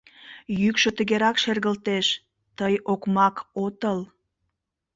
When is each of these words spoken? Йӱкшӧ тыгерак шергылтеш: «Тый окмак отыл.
Йӱкшӧ 0.61 0.89
тыгерак 0.97 1.35
шергылтеш: 1.43 2.07
«Тый 2.57 2.73
окмак 2.91 3.35
отыл. 3.65 3.99